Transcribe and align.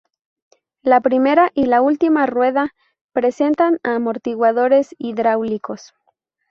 La 0.81 0.99
primera 1.01 1.51
y 1.53 1.65
la 1.67 1.83
última 1.83 2.25
rueda 2.25 2.73
presentan 3.13 3.77
amortiguadores 3.83 4.95
hidráulicos. 4.97 5.93